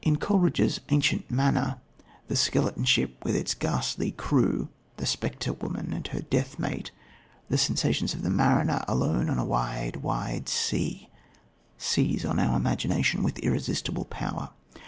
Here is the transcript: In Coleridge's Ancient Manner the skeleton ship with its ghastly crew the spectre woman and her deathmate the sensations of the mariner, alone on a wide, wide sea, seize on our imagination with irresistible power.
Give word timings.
In 0.00 0.14
Coleridge's 0.18 0.78
Ancient 0.90 1.28
Manner 1.28 1.80
the 2.28 2.36
skeleton 2.36 2.84
ship 2.84 3.16
with 3.24 3.34
its 3.34 3.52
ghastly 3.52 4.12
crew 4.12 4.68
the 4.96 5.06
spectre 5.06 5.52
woman 5.54 5.92
and 5.92 6.06
her 6.06 6.20
deathmate 6.20 6.92
the 7.48 7.58
sensations 7.58 8.14
of 8.14 8.22
the 8.22 8.30
mariner, 8.30 8.84
alone 8.86 9.28
on 9.28 9.40
a 9.40 9.44
wide, 9.44 9.96
wide 9.96 10.48
sea, 10.48 11.08
seize 11.78 12.24
on 12.24 12.38
our 12.38 12.56
imagination 12.56 13.24
with 13.24 13.40
irresistible 13.40 14.04
power. 14.04 14.50